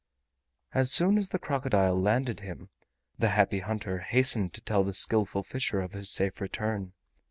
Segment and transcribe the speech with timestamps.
[0.73, 2.69] As soon as the crocodile landed him,
[3.19, 6.93] the Happy Hunter hastened to tell the Skillful Fisher of his safe return.